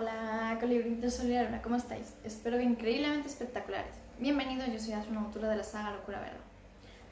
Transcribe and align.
Hola, 0.00 0.56
colibritos 0.58 1.12
Solidaria, 1.12 1.60
¿cómo 1.60 1.76
estáis? 1.76 2.14
Espero 2.24 2.56
que 2.56 2.62
increíblemente 2.62 3.28
espectaculares. 3.28 3.92
Bienvenidos, 4.18 4.72
yo 4.72 4.78
soy 4.78 4.94
Asuna, 4.94 5.20
autora 5.20 5.50
de 5.50 5.56
la 5.56 5.62
saga 5.62 5.90
Locura 5.90 6.20
Verde. 6.20 6.38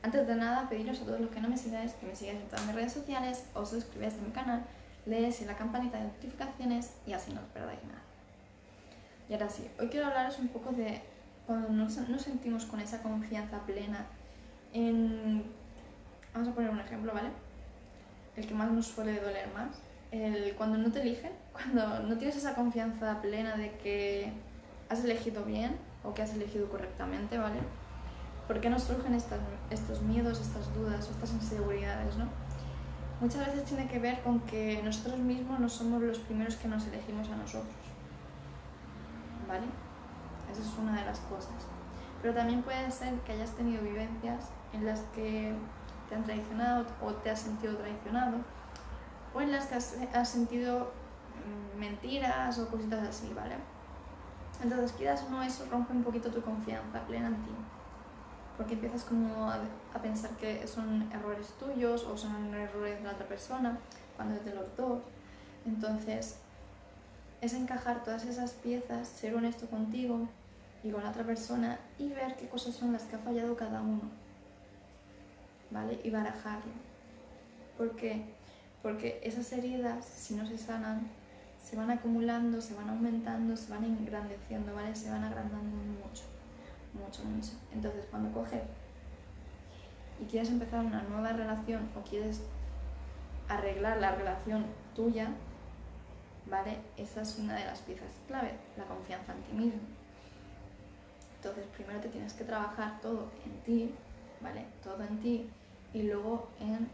Antes 0.03 0.27
de 0.27 0.35
nada, 0.35 0.71
pediros 0.71 1.03
a 1.03 1.05
todos 1.05 1.21
los 1.21 1.29
que 1.29 1.39
no 1.43 1.51
me 1.51 1.59
sigáis 1.59 1.93
que 1.93 2.07
me 2.07 2.17
sigáis 2.17 2.41
en 2.41 2.49
todas 2.49 2.65
mis 2.65 2.75
redes 2.75 2.95
sociales, 2.95 3.45
os 3.53 3.69
suscribáis 3.69 4.15
a 4.15 4.23
mi 4.23 4.31
canal, 4.31 4.65
leéis 5.05 5.43
la 5.43 5.55
campanita 5.55 5.99
de 5.99 6.05
notificaciones 6.05 6.95
y 7.07 7.13
así 7.13 7.31
no 7.35 7.43
os 7.43 7.47
perdáis 7.49 7.85
nada. 7.85 8.01
Y 9.29 9.35
ahora 9.35 9.51
sí, 9.51 9.69
hoy 9.79 9.89
quiero 9.89 10.07
hablaros 10.07 10.39
un 10.39 10.49
poco 10.49 10.73
de 10.73 11.03
cuando 11.47 11.69
nos, 11.69 11.95
nos 12.09 12.23
sentimos 12.23 12.65
con 12.65 12.81
esa 12.81 13.03
confianza 13.03 13.59
plena 13.67 14.07
en... 14.73 15.45
Vamos 16.33 16.49
a 16.49 16.53
poner 16.55 16.71
un 16.71 16.81
ejemplo, 16.81 17.13
¿vale? 17.13 17.29
El 18.35 18.47
que 18.47 18.55
más 18.55 18.71
nos 18.71 18.87
suele 18.87 19.21
doler 19.21 19.47
más. 19.53 19.77
El, 20.11 20.55
cuando 20.55 20.79
no 20.79 20.91
te 20.91 21.03
eligen, 21.03 21.33
cuando 21.59 22.01
no 22.01 22.17
tienes 22.17 22.37
esa 22.37 22.55
confianza 22.55 23.21
plena 23.21 23.57
de 23.57 23.73
que 23.79 24.33
has 24.89 25.05
elegido 25.05 25.45
bien 25.45 25.77
o 26.05 26.15
que 26.15 26.23
has 26.23 26.33
elegido 26.33 26.69
correctamente, 26.69 27.37
¿vale? 27.37 27.59
¿Por 28.47 28.61
qué 28.61 28.71
nos 28.71 28.85
surgen 28.85 29.15
estas, 29.15 29.41
estos 29.71 30.01
miedos, 30.03 30.41
estas 30.41 30.73
dudas, 30.75 31.11
estas 31.11 31.33
inseguridades, 31.33 32.17
no? 32.17 32.27
Muchas 33.21 33.47
veces 33.47 33.65
tiene 33.65 33.89
que 33.89 33.99
ver 33.99 34.23
con 34.23 34.41
que 34.41 34.81
nosotros 34.85 35.19
mismos 35.19 35.59
no 35.59 35.69
somos 35.69 36.01
los 36.01 36.19
primeros 36.19 36.55
que 36.57 36.69
nos 36.69 36.87
elegimos 36.87 37.29
a 37.29 37.37
nosotros, 37.37 37.75
¿vale? 39.49 39.67
Esa 40.51 40.63
es 40.63 40.79
una 40.79 41.01
de 41.01 41.05
las 41.05 41.19
cosas. 41.21 41.51
Pero 42.23 42.35
también 42.35 42.63
puede 42.63 42.91
ser 42.91 43.15
que 43.21 43.33
hayas 43.33 43.51
tenido 43.51 43.83
vivencias 43.83 44.51
en 44.73 44.87
las 44.87 45.01
que 45.15 45.53
te 46.09 46.15
han 46.15 46.25
traicionado 46.25 46.87
o 47.03 47.13
te 47.13 47.31
has 47.31 47.41
sentido 47.41 47.77
traicionado 47.77 48.39
o 49.35 49.41
en 49.41 49.53
las 49.53 49.67
que 49.67 49.75
has, 49.75 50.29
sentido 50.29 50.81
mm, 50.81 50.98
mentiras 51.79 52.59
o 52.59 52.69
cositas 52.69 53.09
así, 53.09 53.33
¿vale? 53.35 53.57
Entonces, 54.63 54.93
quieras 54.93 55.23
o 55.23 55.31
no, 55.31 55.43
eso 55.43 55.67
rompe 55.71 55.93
un 55.93 56.03
poquito 56.03 56.31
tu 56.31 56.43
confianza 56.43 57.01
plena 57.07 57.29
en 57.29 57.37
ti. 57.37 57.51
Porque 58.57 58.75
empiezas 58.75 59.05
como 59.05 59.51
a, 59.51 59.61
pensar 60.03 60.31
que 60.33 60.67
son 60.67 61.11
errores 61.13 61.49
tuyos 61.59 62.05
o 62.05 62.17
son 62.17 62.53
errores 62.55 62.99
de 62.99 63.05
la 63.05 63.13
otra 63.13 63.27
persona, 63.27 63.79
cuando 64.17 64.35
es 64.35 64.45
de 64.45 64.55
los 64.55 64.77
dos. 64.77 65.01
Entonces, 65.65 66.39
es 67.41 67.53
encajar 67.55 68.03
todas 68.03 68.25
esas 68.25 68.53
piezas, 68.53 69.07
ser 69.07 69.35
honesto 69.37 69.67
contigo 69.67 70.29
y 70.83 70.91
con 70.91 71.05
la 71.05 71.11
otra 71.11 71.25
persona 71.25 71.79
y 71.99 72.09
ver 72.09 72.37
qué 72.37 72.49
cosas 72.49 72.75
son 72.75 72.93
las 72.93 73.05
que 73.05 73.17
ha 73.17 73.21
fallado 73.21 73.57
cada 73.57 73.81
uno. 73.81 74.11
¿Vale? 75.71 76.01
Y 76.03 76.11
barajarlo. 76.11 76.73
¿Por 77.77 77.95
qué? 77.95 78.25
Porque 78.83 79.21
esas 79.23 79.53
heridas, 79.53 80.05
si 80.05 80.35
no 80.35 80.47
se 80.47 80.59
sanan, 80.59 81.09
se 81.69 81.77
van 81.77 81.91
acumulando, 81.91 82.63
se 82.63 82.73
van 82.75 82.89
aumentando, 82.89 83.55
se 83.55 83.71
van 83.71 83.85
engrandeciendo, 83.85 84.75
¿vale? 84.75 84.95
Se 84.95 85.11
van 85.11 85.23
agrandando 85.23 85.77
mucho, 85.77 86.25
mucho, 86.95 87.23
mucho. 87.25 87.53
Entonces, 87.75 88.07
cuando 88.11 88.33
coges 88.33 88.63
y 90.19 90.25
quieres 90.25 90.49
empezar 90.49 90.83
una 90.83 91.03
nueva 91.03 91.35
relación 91.35 91.91
o 91.95 92.01
quieres 92.09 92.41
arreglar 93.49 93.99
la 93.99 94.13
relación 94.13 94.65
tuya, 94.95 95.29
¿vale? 96.47 96.79
Esa 96.97 97.21
es 97.21 97.39
una 97.39 97.55
de 97.57 97.67
las 97.67 97.81
piezas 97.81 98.13
clave, 98.27 98.55
la 98.79 98.85
confianza 98.85 99.35
en 99.35 99.43
ti 99.43 99.53
mismo. 99.53 99.83
Entonces, 101.37 101.67
primero 101.77 102.01
te 102.01 102.09
tienes 102.09 102.33
que 102.33 102.45
trabajar 102.45 102.99
todo 103.03 103.31
en 103.45 103.61
ti, 103.65 103.95
¿vale? 104.41 104.65
Todo 104.83 105.05
en 105.05 105.21
ti 105.21 105.51
y 105.93 106.05
luego 106.05 106.49
en 106.61 106.89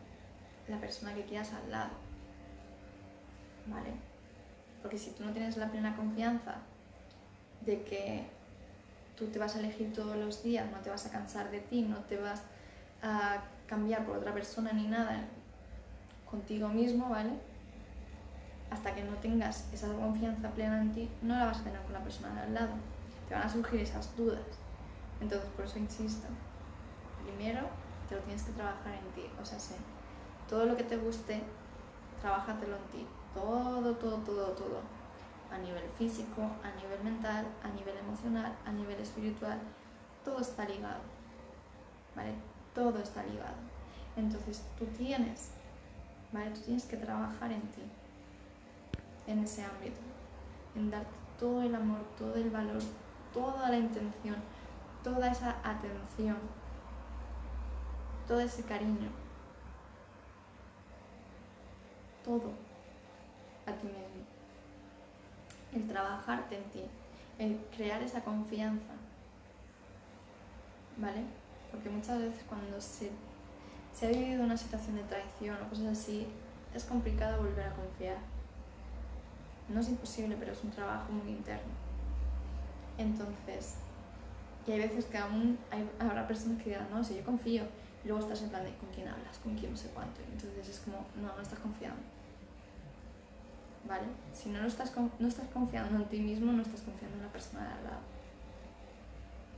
la 0.66 0.80
persona 0.80 1.14
que 1.14 1.22
quieras 1.22 1.52
al 1.52 1.70
lado. 1.70 1.92
¿Vale? 3.68 4.13
Porque 4.84 4.98
si 4.98 5.12
tú 5.12 5.24
no 5.24 5.32
tienes 5.32 5.56
la 5.56 5.70
plena 5.70 5.96
confianza 5.96 6.56
de 7.64 7.82
que 7.84 8.26
tú 9.16 9.28
te 9.28 9.38
vas 9.38 9.56
a 9.56 9.60
elegir 9.60 9.94
todos 9.94 10.14
los 10.14 10.42
días, 10.42 10.70
no 10.70 10.76
te 10.80 10.90
vas 10.90 11.06
a 11.06 11.10
cansar 11.10 11.50
de 11.50 11.60
ti, 11.60 11.80
no 11.80 12.00
te 12.00 12.18
vas 12.18 12.42
a 13.02 13.38
cambiar 13.66 14.04
por 14.04 14.18
otra 14.18 14.34
persona 14.34 14.74
ni 14.74 14.86
nada 14.86 15.24
contigo 16.30 16.68
mismo, 16.68 17.08
¿vale? 17.08 17.30
Hasta 18.70 18.94
que 18.94 19.02
no 19.04 19.14
tengas 19.22 19.72
esa 19.72 19.90
confianza 19.90 20.50
plena 20.50 20.82
en 20.82 20.92
ti, 20.92 21.10
no 21.22 21.34
la 21.34 21.46
vas 21.46 21.60
a 21.60 21.64
tener 21.64 21.80
con 21.80 21.94
la 21.94 22.02
persona 22.02 22.34
de 22.34 22.40
al 22.42 22.52
lado. 22.52 22.74
Te 23.26 23.34
van 23.34 23.44
a 23.44 23.48
surgir 23.48 23.80
esas 23.80 24.14
dudas. 24.18 24.42
Entonces, 25.18 25.48
por 25.56 25.64
eso 25.64 25.78
insisto, 25.78 26.28
primero 27.24 27.62
te 28.06 28.16
lo 28.16 28.20
tienes 28.20 28.42
que 28.42 28.52
trabajar 28.52 28.92
en 28.92 29.12
ti, 29.14 29.30
o 29.40 29.44
sea, 29.46 29.58
sé, 29.58 29.76
todo 30.46 30.66
lo 30.66 30.76
que 30.76 30.84
te 30.84 30.98
guste, 30.98 31.40
trabájatelo 32.20 32.76
en 32.76 32.82
ti. 32.92 33.06
Todo, 33.34 33.94
todo, 33.96 34.18
todo, 34.18 34.46
todo. 34.52 34.80
A 35.50 35.58
nivel 35.58 35.84
físico, 35.98 36.42
a 36.62 36.70
nivel 36.80 37.02
mental, 37.02 37.46
a 37.62 37.68
nivel 37.68 37.96
emocional, 37.98 38.56
a 38.64 38.72
nivel 38.72 38.98
espiritual. 39.00 39.58
Todo 40.24 40.40
está 40.40 40.64
ligado. 40.64 41.00
¿Vale? 42.16 42.34
Todo 42.74 42.98
está 42.98 43.22
ligado. 43.24 43.56
Entonces 44.16 44.62
tú 44.78 44.86
tienes, 44.86 45.50
¿vale? 46.32 46.50
Tú 46.50 46.60
tienes 46.60 46.84
que 46.86 46.96
trabajar 46.96 47.50
en 47.50 47.62
ti, 47.62 47.82
en 49.26 49.40
ese 49.40 49.64
ámbito, 49.64 50.00
en 50.76 50.90
darte 50.90 51.10
todo 51.38 51.62
el 51.62 51.74
amor, 51.74 52.00
todo 52.16 52.36
el 52.36 52.50
valor, 52.50 52.80
toda 53.32 53.68
la 53.70 53.76
intención, 53.76 54.36
toda 55.02 55.32
esa 55.32 55.56
atención, 55.64 56.38
todo 58.28 58.38
ese 58.38 58.62
cariño 58.62 59.10
todo 62.24 62.52
a 63.66 63.72
ti 63.72 63.86
mismo. 63.86 64.24
El 65.72 65.88
trabajarte 65.88 66.56
en 66.56 66.64
ti, 66.64 66.82
el 67.38 67.58
crear 67.76 68.02
esa 68.02 68.22
confianza. 68.22 68.92
¿Vale? 70.96 71.24
Porque 71.70 71.90
muchas 71.90 72.20
veces 72.20 72.44
cuando 72.48 72.80
se, 72.80 73.10
se 73.92 74.06
ha 74.06 74.10
vivido 74.10 74.44
una 74.44 74.56
situación 74.56 74.96
de 74.96 75.02
traición 75.02 75.56
o 75.62 75.68
cosas 75.68 75.86
así, 75.86 76.26
es 76.72 76.84
complicado 76.84 77.42
volver 77.42 77.66
a 77.66 77.74
confiar. 77.74 78.18
No 79.68 79.80
es 79.80 79.88
imposible, 79.88 80.36
pero 80.38 80.52
es 80.52 80.62
un 80.62 80.70
trabajo 80.70 81.10
muy 81.12 81.32
interno. 81.32 81.72
Entonces, 82.98 83.76
y 84.66 84.72
hay 84.72 84.78
veces 84.78 85.04
que 85.06 85.18
aún 85.18 85.58
habrá 85.98 86.26
personas 86.26 86.62
que 86.62 86.70
dirán, 86.70 86.88
no, 86.90 87.02
si 87.02 87.16
yo 87.16 87.24
confío, 87.24 87.64
y 88.04 88.08
luego 88.08 88.22
estás 88.22 88.42
en 88.42 88.50
plan 88.50 88.64
de 88.64 88.74
con 88.76 88.88
quién 88.90 89.08
hablas, 89.08 89.38
con 89.38 89.54
quién 89.56 89.72
no 89.72 89.76
sé 89.76 89.88
cuánto. 89.88 90.20
Entonces 90.30 90.68
es 90.68 90.80
como, 90.80 90.98
no, 91.16 91.34
no 91.34 91.42
estás 91.42 91.58
confiando. 91.58 92.13
¿Vale? 93.86 94.06
Si 94.32 94.48
no, 94.48 94.60
no, 94.60 94.66
estás, 94.66 94.92
no 95.18 95.28
estás 95.28 95.48
confiando 95.48 95.96
en 95.96 96.08
ti 96.08 96.20
mismo, 96.20 96.52
no 96.52 96.62
estás 96.62 96.80
confiando 96.80 97.18
en 97.18 97.22
la 97.24 97.32
persona 97.32 97.64
de 97.64 97.72
al 97.72 97.84
lado. 97.84 98.00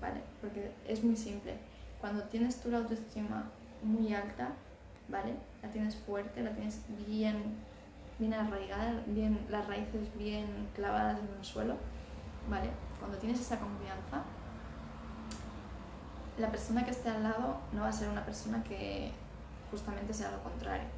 ¿Vale? 0.00 0.20
Porque 0.40 0.72
es 0.86 1.02
muy 1.04 1.16
simple. 1.16 1.56
Cuando 2.00 2.22
tienes 2.24 2.60
tu 2.60 2.74
autoestima 2.74 3.44
muy 3.82 4.12
alta, 4.14 4.50
¿vale? 5.08 5.36
La 5.62 5.70
tienes 5.70 5.96
fuerte, 5.96 6.42
la 6.42 6.50
tienes 6.50 6.82
bien, 7.06 7.56
bien 8.18 8.34
arraigada, 8.34 9.02
bien, 9.06 9.46
las 9.48 9.66
raíces 9.66 10.16
bien 10.16 10.68
clavadas 10.74 11.18
en 11.20 11.28
el 11.38 11.44
suelo, 11.44 11.76
¿vale? 12.50 12.70
Cuando 12.98 13.18
tienes 13.18 13.40
esa 13.40 13.58
confianza, 13.58 14.24
la 16.38 16.50
persona 16.50 16.84
que 16.84 16.90
esté 16.90 17.08
al 17.08 17.22
lado 17.22 17.58
no 17.72 17.82
va 17.82 17.88
a 17.88 17.92
ser 17.92 18.08
una 18.08 18.24
persona 18.24 18.62
que 18.62 19.10
justamente 19.70 20.12
sea 20.12 20.30
lo 20.30 20.42
contrario. 20.42 20.88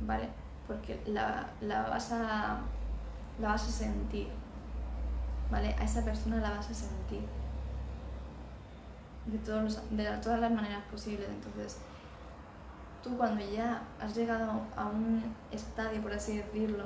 ¿Vale? 0.00 0.28
Porque 0.66 1.00
la, 1.06 1.50
vas, 1.60 2.12
a, 2.12 2.60
la 3.40 3.48
vas 3.48 3.68
a 3.68 3.70
sentir. 3.70 4.28
¿Vale? 5.50 5.74
A 5.78 5.84
esa 5.84 6.04
persona 6.04 6.36
la 6.36 6.50
vas 6.50 6.70
a 6.70 6.74
sentir. 6.74 7.22
De, 9.26 9.38
todos 9.38 9.82
de 9.90 10.04
todas 10.22 10.40
las 10.40 10.52
maneras 10.52 10.82
posibles. 10.90 11.28
Entonces, 11.28 11.78
tú 13.02 13.16
cuando 13.16 13.44
ya 13.44 13.82
has 14.00 14.14
llegado 14.14 14.60
a 14.76 14.86
un 14.86 15.34
estadio, 15.50 16.00
por 16.02 16.12
así 16.12 16.38
decirlo, 16.38 16.84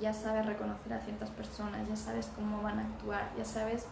ya 0.00 0.12
sabes 0.12 0.46
reconocer 0.46 0.92
a 0.92 1.00
ciertas 1.00 1.30
personas, 1.30 1.86
ya 1.88 1.96
sabes 1.96 2.30
cómo 2.34 2.62
van 2.62 2.78
a 2.78 2.82
actuar, 2.82 3.30
ya 3.36 3.44
sabes 3.44 3.86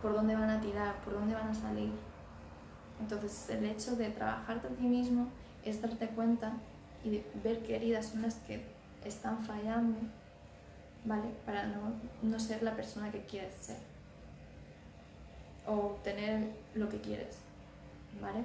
por 0.00 0.12
dónde 0.12 0.34
van 0.36 0.50
a 0.50 0.60
tirar, 0.60 0.94
por 1.04 1.14
dónde 1.14 1.34
van 1.34 1.48
a 1.48 1.54
salir. 1.54 1.92
Entonces 3.00 3.50
el 3.50 3.64
hecho 3.64 3.96
de 3.96 4.10
trabajarte 4.10 4.68
a 4.68 4.70
ti 4.70 4.84
mismo 4.84 5.28
es 5.64 5.80
darte 5.80 6.08
cuenta 6.08 6.52
y 7.04 7.22
ver 7.42 7.62
qué 7.62 7.76
heridas 7.76 8.06
son 8.06 8.22
las 8.22 8.34
que 8.36 8.62
están 9.04 9.44
fallando, 9.44 9.98
¿vale? 11.04 11.28
Para 11.44 11.66
no, 11.66 11.92
no 12.22 12.40
ser 12.40 12.62
la 12.62 12.74
persona 12.74 13.10
que 13.10 13.20
quieres 13.22 13.54
ser 13.54 13.76
o 15.66 15.72
obtener 15.72 16.50
lo 16.74 16.88
que 16.88 17.00
quieres, 17.00 17.38
¿vale? 18.20 18.42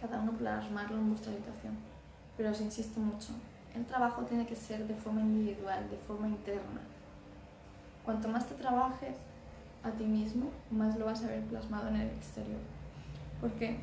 Cada 0.00 0.20
uno 0.20 0.32
plasmarlo 0.32 0.96
en 0.96 1.10
vuestra 1.10 1.32
habitación. 1.32 1.74
Pero 2.36 2.50
os 2.50 2.60
insisto 2.60 3.00
mucho, 3.00 3.32
el 3.74 3.84
trabajo 3.84 4.22
tiene 4.22 4.46
que 4.46 4.56
ser 4.56 4.86
de 4.86 4.94
forma 4.94 5.20
individual, 5.20 5.88
de 5.90 5.96
forma 5.98 6.28
interna. 6.28 6.80
Cuanto 8.04 8.28
más 8.28 8.46
te 8.46 8.54
trabajes, 8.54 9.14
a 9.82 9.90
ti 9.90 10.04
mismo, 10.04 10.50
más 10.70 10.98
lo 10.98 11.06
vas 11.06 11.22
a 11.22 11.28
ver 11.28 11.42
plasmado 11.44 11.88
en 11.88 11.96
el 11.96 12.08
exterior. 12.08 12.60
¿Por 13.40 13.50
qué? 13.52 13.78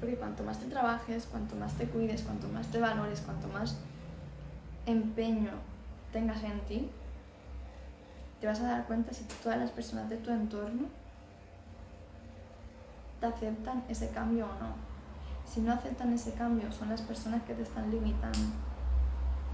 Porque 0.00 0.16
cuanto 0.16 0.44
más 0.44 0.58
te 0.58 0.66
trabajes, 0.66 1.26
cuanto 1.26 1.56
más 1.56 1.74
te 1.74 1.86
cuides, 1.86 2.22
cuanto 2.22 2.48
más 2.48 2.66
te 2.68 2.78
valores, 2.78 3.20
cuanto 3.20 3.48
más 3.48 3.76
empeño 4.86 5.50
tengas 6.12 6.42
en 6.42 6.60
ti, 6.60 6.90
te 8.40 8.46
vas 8.46 8.60
a 8.60 8.64
dar 8.64 8.86
cuenta 8.86 9.12
si 9.12 9.24
todas 9.42 9.58
las 9.58 9.70
personas 9.70 10.08
de 10.08 10.16
tu 10.16 10.30
entorno 10.30 10.86
te 13.20 13.26
aceptan 13.26 13.84
ese 13.88 14.10
cambio 14.10 14.46
o 14.46 14.62
no. 14.62 14.88
Si 15.44 15.60
no 15.60 15.72
aceptan 15.72 16.12
ese 16.12 16.34
cambio, 16.34 16.70
son 16.70 16.90
las 16.90 17.02
personas 17.02 17.42
que 17.42 17.54
te 17.54 17.62
están 17.62 17.90
limitando. 17.90 18.38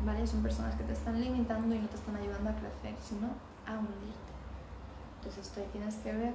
¿Vale? 0.04 0.26
Son 0.26 0.42
personas 0.42 0.74
que 0.74 0.82
te 0.84 0.92
están 0.92 1.20
limitando 1.20 1.74
y 1.74 1.78
no 1.78 1.88
te 1.88 1.96
están 1.96 2.16
ayudando 2.16 2.50
a 2.50 2.54
crecer, 2.54 2.94
sino 3.00 3.28
a 3.66 3.78
hundirte. 3.78 4.34
Entonces 5.16 5.46
esto 5.46 5.60
ahí 5.60 5.68
tienes 5.72 5.94
que 5.96 6.12
ver 6.12 6.34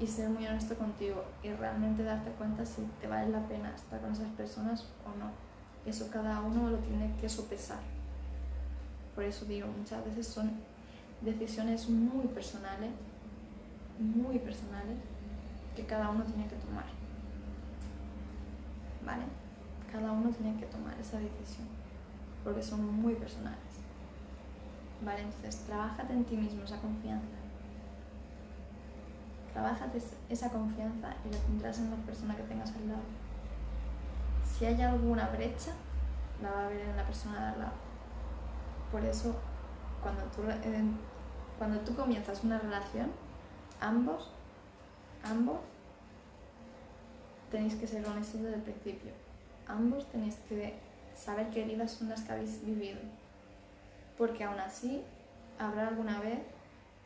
y 0.00 0.06
ser 0.06 0.30
muy 0.30 0.46
honesto 0.46 0.74
contigo 0.76 1.24
y 1.42 1.50
realmente 1.50 2.02
darte 2.02 2.30
cuenta 2.32 2.64
si 2.64 2.82
te 3.00 3.06
vale 3.06 3.28
la 3.28 3.46
pena 3.46 3.74
estar 3.74 4.00
con 4.00 4.12
esas 4.12 4.30
personas 4.30 4.88
o 5.04 5.18
no. 5.18 5.30
Eso 5.84 6.10
cada 6.10 6.40
uno 6.40 6.70
lo 6.70 6.78
tiene 6.78 7.14
que 7.20 7.28
sopesar. 7.28 7.80
Por 9.14 9.24
eso 9.24 9.44
digo, 9.44 9.68
muchas 9.68 10.02
veces 10.04 10.26
son 10.26 10.52
decisiones 11.20 11.88
muy 11.90 12.26
personales, 12.28 12.90
muy 13.98 14.38
personales, 14.38 14.96
que 15.76 15.84
cada 15.84 16.08
uno 16.08 16.24
tiene 16.24 16.46
que 16.48 16.56
tomar. 16.56 16.86
¿Vale? 19.04 19.24
Cada 19.92 20.12
uno 20.12 20.30
tiene 20.30 20.58
que 20.58 20.66
tomar 20.66 20.98
esa 20.98 21.18
decisión, 21.18 21.68
porque 22.42 22.62
son 22.62 22.84
muy 23.02 23.14
personales. 23.14 23.58
¿Vale? 25.04 25.22
Entonces, 25.22 25.56
trabájate 25.66 26.12
en 26.12 26.24
ti 26.24 26.36
mismo 26.36 26.64
esa 26.64 26.78
confianza. 26.78 27.39
Trabájate 29.52 30.00
esa 30.28 30.48
confianza 30.50 31.14
y 31.24 31.32
la 31.32 31.38
tendrás 31.38 31.78
en 31.78 31.90
la 31.90 31.96
persona 31.96 32.36
que 32.36 32.42
tengas 32.44 32.70
al 32.70 32.88
lado. 32.88 33.02
Si 34.44 34.64
hay 34.64 34.80
alguna 34.80 35.28
brecha, 35.28 35.72
la 36.42 36.50
va 36.50 36.66
a 36.66 36.68
ver 36.68 36.80
en 36.80 36.96
la 36.96 37.04
persona 37.04 37.40
de 37.40 37.52
al 37.52 37.58
lado. 37.58 37.72
Por 38.92 39.04
eso, 39.04 39.34
cuando 40.02 40.22
tú, 40.24 40.42
cuando 41.58 41.80
tú 41.80 41.94
comienzas 41.94 42.44
una 42.44 42.58
relación, 42.58 43.10
ambos, 43.80 44.30
ambos 45.24 45.58
tenéis 47.50 47.74
que 47.74 47.86
ser 47.86 48.06
honestos 48.06 48.42
desde 48.42 48.56
el 48.56 48.62
principio. 48.62 49.12
Ambos 49.66 50.06
tenéis 50.10 50.36
que 50.48 50.78
saber 51.14 51.50
qué 51.50 51.62
heridas 51.62 51.90
son 51.92 52.08
las 52.08 52.22
que 52.22 52.32
habéis 52.32 52.64
vivido. 52.64 53.00
Porque 54.16 54.44
aún 54.44 54.58
así 54.58 55.02
habrá 55.58 55.88
alguna 55.88 56.20
vez 56.20 56.38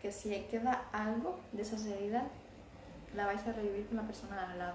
que 0.04 0.12
si 0.12 0.38
queda 0.50 0.84
algo 0.92 1.40
de 1.52 1.62
esas 1.62 1.86
heridas, 1.86 2.24
la 3.16 3.24
vais 3.24 3.40
a 3.46 3.52
revivir 3.54 3.86
con 3.86 3.96
la 3.96 4.02
persona 4.02 4.36
de 4.36 4.52
al 4.52 4.58
lado. 4.58 4.74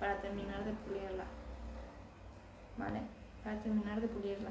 Para 0.00 0.20
terminar 0.20 0.64
de 0.64 0.72
pulirla. 0.72 1.26
¿Vale? 2.76 3.02
Para 3.44 3.60
terminar 3.60 4.00
de 4.00 4.08
pulirla. 4.08 4.50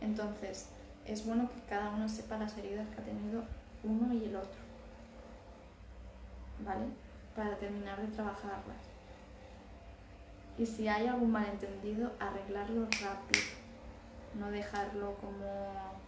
Entonces, 0.00 0.70
es 1.04 1.26
bueno 1.26 1.50
que 1.50 1.60
cada 1.68 1.90
uno 1.90 2.08
sepa 2.08 2.38
las 2.38 2.56
heridas 2.56 2.88
que 2.88 3.02
ha 3.02 3.04
tenido 3.04 3.44
uno 3.84 4.14
y 4.14 4.24
el 4.24 4.34
otro. 4.34 4.62
¿Vale? 6.64 6.86
Para 7.36 7.58
terminar 7.58 8.00
de 8.00 8.08
trabajarlas. 8.08 8.84
Y 10.56 10.64
si 10.64 10.88
hay 10.88 11.08
algún 11.08 11.30
malentendido, 11.30 12.12
arreglarlo 12.18 12.84
rápido. 12.84 13.44
No 14.38 14.50
dejarlo 14.50 15.14
como 15.16 16.00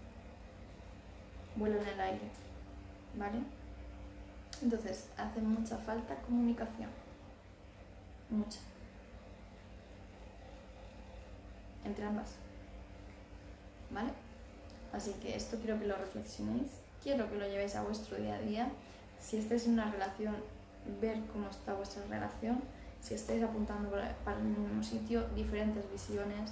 vuelo 1.56 1.81
en 1.81 1.88
el 1.88 2.00
aire. 2.00 2.31
¿Vale? 3.16 3.38
Entonces, 4.62 5.08
hace 5.16 5.40
mucha 5.40 5.76
falta 5.78 6.14
comunicación. 6.22 6.90
Mucha. 8.31 8.60
Entre 11.84 12.04
ambas. 12.04 12.37
¿vale? 13.93 14.10
Así 14.93 15.12
que 15.22 15.37
esto 15.37 15.58
quiero 15.58 15.78
que 15.78 15.87
lo 15.87 15.96
reflexionéis, 15.96 16.70
quiero 17.02 17.28
que 17.31 17.38
lo 17.38 17.46
llevéis 17.46 17.75
a 17.76 17.82
vuestro 17.82 18.16
día 18.16 18.34
a 18.34 18.40
día. 18.40 18.70
Si 19.20 19.38
estáis 19.38 19.66
en 19.66 19.75
una 19.75 19.90
relación, 19.90 20.37
ver 21.00 21.20
cómo 21.32 21.49
está 21.49 21.75
vuestra 21.75 22.02
relación. 22.08 22.60
Si 23.00 23.14
estáis 23.14 23.43
apuntando 23.43 23.90
para 24.25 24.38
el 24.38 24.44
mismo 24.44 24.82
sitio, 24.82 25.26
diferentes 25.34 25.90
visiones. 25.90 26.50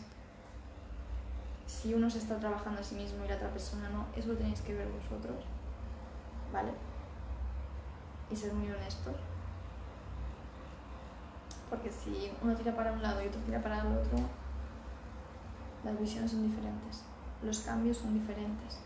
Si 1.70 1.94
uno 1.94 2.10
se 2.10 2.18
está 2.18 2.36
trabajando 2.38 2.80
a 2.80 2.84
sí 2.84 2.96
mismo 2.96 3.24
y 3.24 3.28
la 3.28 3.36
otra 3.36 3.50
persona 3.50 3.88
no, 3.90 4.06
eso 4.16 4.28
lo 4.28 4.36
tenéis 4.36 4.60
que 4.60 4.74
ver 4.74 4.88
vosotros, 4.88 5.44
¿vale? 6.52 6.72
Y 8.30 8.36
ser 8.36 8.52
muy 8.54 8.70
honestos. 8.70 9.14
Porque 11.68 11.90
si 11.90 12.32
uno 12.42 12.54
tira 12.56 12.74
para 12.74 12.92
un 12.92 13.00
lado 13.00 13.22
y 13.22 13.28
otro 13.28 13.40
tira 13.42 13.62
para 13.62 13.80
el 13.80 13.86
otro, 13.86 14.18
las 15.84 15.98
visiones 15.98 16.32
son 16.32 16.42
diferentes 16.42 17.04
los 17.42 17.60
cambios 17.60 17.96
son 17.96 18.14
diferentes, 18.14 18.78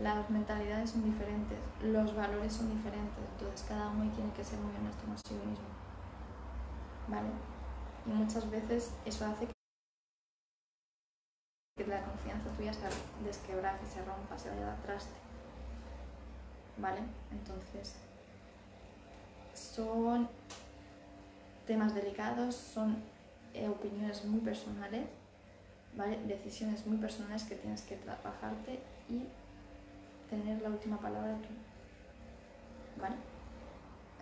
las 0.00 0.30
mentalidades 0.30 0.90
son 0.90 1.04
diferentes, 1.04 1.58
los 1.82 2.14
valores 2.14 2.52
son 2.52 2.70
diferentes, 2.70 3.18
entonces 3.32 3.66
cada 3.68 3.88
uno 3.88 4.10
tiene 4.12 4.32
que 4.32 4.44
ser 4.44 4.58
muy 4.60 4.74
honesto 4.76 5.04
consigo 5.06 5.44
mismo. 5.44 5.66
¿Vale? 7.08 7.28
Y 8.06 8.10
muchas 8.10 8.48
veces 8.50 8.92
eso 9.04 9.26
hace 9.26 9.46
que 9.46 9.57
la 11.86 12.02
confianza 12.02 12.50
tuya 12.56 12.72
se 12.72 12.80
desquebraje, 13.24 13.86
se 13.86 14.04
rompa, 14.04 14.38
se 14.38 14.50
vaya 14.50 14.72
de 14.72 14.82
traste. 14.82 15.14
¿Vale? 16.78 17.00
Entonces, 17.30 17.94
son 19.54 20.28
temas 21.66 21.94
delicados, 21.94 22.54
son 22.54 22.96
eh, 23.54 23.68
opiniones 23.68 24.24
muy 24.24 24.40
personales 24.40 25.06
decisiones 26.26 26.86
muy 26.86 26.98
personales 26.98 27.44
que 27.44 27.56
tienes 27.56 27.82
que 27.82 27.96
trabajarte 27.96 28.80
y 29.08 29.24
tener 30.30 30.60
la 30.62 30.70
última 30.70 30.98
palabra 30.98 31.34
tú. 31.36 31.48
¿Vale? 33.00 33.16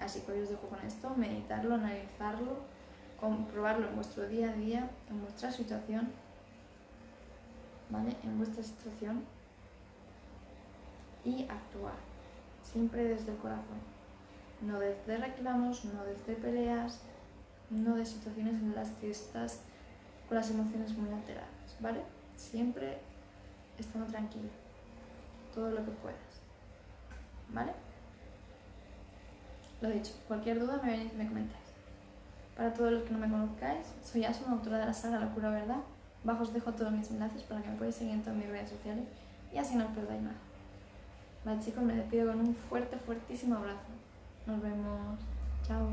Así 0.00 0.20
que 0.20 0.32
hoy 0.32 0.41
os 0.41 0.50
dejo 0.50 0.69
con 0.69 0.81
esto, 0.81 1.11
meditarlo, 1.17 1.75
analizarlo, 1.75 2.58
comprobarlo 3.20 3.88
en 3.88 3.94
vuestro 3.94 4.29
día 4.29 4.50
a 4.50 4.53
día, 4.53 4.91
en 5.11 5.20
vuestra 5.20 5.50
situación, 5.50 6.11
¿vale? 7.91 8.17
En 8.23 8.38
vuestra 8.38 8.62
situación 8.62 9.25
y 11.25 11.43
actuar, 11.44 11.94
siempre 12.62 13.05
desde 13.05 13.33
el 13.33 13.38
corazón, 13.38 13.79
no 14.62 14.79
desde 14.79 15.19
reclamos, 15.19 15.85
no 15.85 16.05
desde 16.05 16.35
peleas, 16.35 17.00
no 17.71 17.97
de 17.97 18.06
situaciones 18.06 18.55
en 18.55 18.75
las 18.75 18.91
que 18.93 19.11
estás 19.11 19.61
con 20.29 20.37
las 20.37 20.50
emociones 20.50 20.97
muy 20.97 21.12
alteradas. 21.12 21.56
¿vale? 21.81 22.03
Siempre 22.37 22.99
estando 23.79 24.06
tranquilo, 24.06 24.49
todo 25.55 25.70
lo 25.70 25.84
que 25.84 25.91
puedas, 25.91 26.41
¿vale? 27.51 27.72
Lo 29.81 29.91
dicho, 29.91 30.13
cualquier 30.27 30.58
duda 30.60 30.81
me 30.82 31.05
me 31.17 31.29
comentáis. 31.29 31.67
Para 32.56 32.72
todos 32.72 32.93
los 32.93 33.03
que 33.03 33.10
no 33.10 33.19
me 33.19 33.31
conozcáis, 33.31 33.87
soy 34.03 34.25
Asuna, 34.25 34.53
autora 34.53 34.79
de 34.79 34.87
la 34.87 34.94
saga 34.94 35.20
La 35.20 35.34
Pura 35.34 35.51
Verdad. 35.51 35.82
Bajo 36.27 36.43
os 36.43 36.53
dejo 36.53 36.73
todos 36.73 36.91
mis 36.91 37.09
enlaces 37.13 37.45
para 37.45 37.63
que 37.63 37.71
me 37.71 37.77
podáis 37.77 37.95
seguir 37.95 38.15
en 38.15 38.21
todas 38.21 38.37
mis 38.37 38.49
redes 38.49 38.71
sociales 38.71 39.05
y 39.55 39.59
así 39.59 39.77
no 39.77 39.87
os 39.87 39.93
perdáis 39.93 40.23
nada. 40.23 40.35
Vale 41.45 41.61
chicos, 41.61 41.85
me 41.85 41.95
despido 41.95 42.27
con 42.27 42.41
un 42.41 42.53
fuerte, 42.53 42.97
fuertísimo 42.97 43.55
abrazo. 43.55 43.93
Nos 44.45 44.61
vemos. 44.61 45.21
Chao. 45.65 45.87